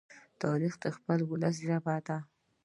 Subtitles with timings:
[0.43, 2.17] تاریخ د خپل ولس ژبه ده.